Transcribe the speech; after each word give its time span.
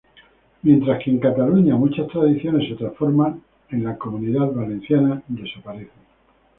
Mientras 0.63 0.97
que 1.03 1.11
en 1.11 1.19
Cataluña 1.19 1.75
muchas 1.75 2.07
tradiciones 2.07 2.67
se 2.67 2.73
transforman, 2.73 3.43
en 3.69 3.83
la 3.83 3.99
Comunidad 3.99 4.51
Valenciana 4.51 5.21
desaparecen. 5.27 5.91